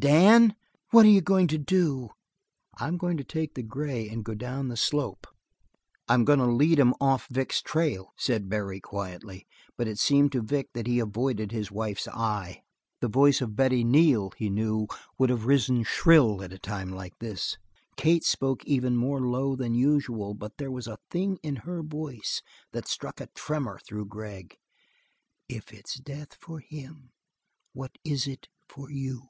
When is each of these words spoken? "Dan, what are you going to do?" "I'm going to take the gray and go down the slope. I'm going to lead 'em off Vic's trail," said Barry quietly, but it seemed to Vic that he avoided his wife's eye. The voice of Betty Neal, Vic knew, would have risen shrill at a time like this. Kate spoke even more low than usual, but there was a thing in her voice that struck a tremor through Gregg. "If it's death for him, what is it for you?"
"Dan, 0.00 0.54
what 0.92 1.04
are 1.04 1.10
you 1.10 1.20
going 1.20 1.46
to 1.48 1.58
do?" 1.58 2.08
"I'm 2.78 2.96
going 2.96 3.18
to 3.18 3.24
take 3.24 3.52
the 3.52 3.62
gray 3.62 4.08
and 4.08 4.24
go 4.24 4.32
down 4.32 4.68
the 4.68 4.74
slope. 4.78 5.26
I'm 6.08 6.24
going 6.24 6.38
to 6.38 6.46
lead 6.46 6.80
'em 6.80 6.94
off 7.02 7.28
Vic's 7.30 7.60
trail," 7.60 8.14
said 8.16 8.48
Barry 8.48 8.80
quietly, 8.80 9.46
but 9.76 9.86
it 9.86 9.98
seemed 9.98 10.32
to 10.32 10.40
Vic 10.40 10.70
that 10.72 10.86
he 10.86 11.00
avoided 11.00 11.52
his 11.52 11.70
wife's 11.70 12.08
eye. 12.08 12.62
The 13.02 13.08
voice 13.08 13.42
of 13.42 13.54
Betty 13.56 13.84
Neal, 13.84 14.30
Vic 14.38 14.50
knew, 14.50 14.88
would 15.18 15.28
have 15.28 15.44
risen 15.44 15.82
shrill 15.82 16.42
at 16.42 16.54
a 16.54 16.58
time 16.58 16.88
like 16.88 17.18
this. 17.18 17.58
Kate 17.98 18.24
spoke 18.24 18.64
even 18.64 18.96
more 18.96 19.20
low 19.20 19.54
than 19.54 19.74
usual, 19.74 20.32
but 20.32 20.56
there 20.56 20.70
was 20.70 20.86
a 20.86 20.96
thing 21.10 21.36
in 21.42 21.56
her 21.56 21.82
voice 21.82 22.40
that 22.72 22.88
struck 22.88 23.20
a 23.20 23.26
tremor 23.34 23.78
through 23.86 24.06
Gregg. 24.06 24.56
"If 25.46 25.74
it's 25.74 25.98
death 26.00 26.36
for 26.40 26.58
him, 26.60 27.10
what 27.74 27.98
is 28.02 28.26
it 28.26 28.48
for 28.66 28.90
you?" 28.90 29.24